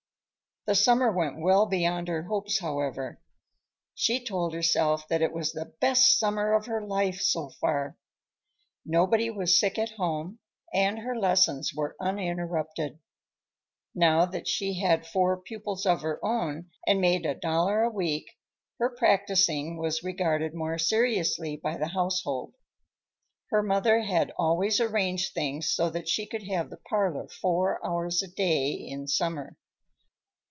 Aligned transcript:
The 0.67 0.75
summer 0.75 1.11
went 1.11 1.39
well 1.41 1.65
beyond 1.65 2.07
her 2.07 2.21
hopes, 2.21 2.59
however. 2.59 3.19
She 3.95 4.23
told 4.23 4.53
herself 4.53 5.07
that 5.07 5.23
it 5.23 5.33
was 5.33 5.51
the 5.53 5.73
best 5.81 6.19
summer 6.19 6.53
of 6.53 6.67
her 6.67 6.85
life, 6.85 7.19
so 7.19 7.49
far. 7.49 7.97
Nobody 8.85 9.31
was 9.31 9.59
sick 9.59 9.79
at 9.79 9.93
home, 9.93 10.37
and 10.71 10.99
her 10.99 11.17
lessons 11.17 11.73
were 11.73 11.95
uninterrupted. 11.99 12.99
Now 13.95 14.27
that 14.27 14.47
she 14.47 14.79
had 14.79 15.07
four 15.07 15.35
pupils 15.41 15.87
of 15.87 16.03
her 16.03 16.23
own 16.23 16.69
and 16.85 17.01
made 17.01 17.25
a 17.25 17.33
dollar 17.33 17.81
a 17.81 17.89
week, 17.89 18.29
her 18.77 18.91
practicing 18.91 19.77
was 19.77 20.03
regarded 20.03 20.53
more 20.53 20.77
seriously 20.77 21.57
by 21.57 21.75
the 21.75 21.87
household. 21.87 22.53
Her 23.49 23.63
mother 23.63 24.01
had 24.03 24.31
always 24.37 24.79
arranged 24.79 25.33
things 25.33 25.71
so 25.71 25.89
that 25.89 26.07
she 26.07 26.27
could 26.27 26.43
have 26.43 26.69
the 26.69 26.77
parlor 26.77 27.27
four 27.27 27.83
hours 27.83 28.21
a 28.21 28.27
day 28.27 28.73
in 28.73 29.07
summer. 29.07 29.57